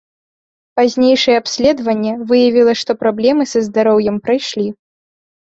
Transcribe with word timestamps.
Пазнейшае 0.79 1.35
абследаванне 1.41 2.13
выявіла, 2.31 2.73
што 2.81 2.91
праблемы 3.05 3.43
са 3.53 3.59
здароўем 3.67 4.15
прайшлі. 4.27 4.67